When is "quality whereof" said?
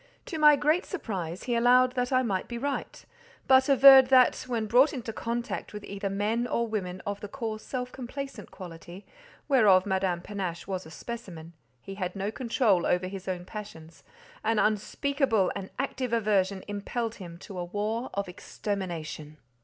8.49-9.85